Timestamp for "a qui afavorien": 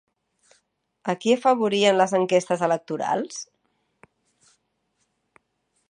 1.11-1.99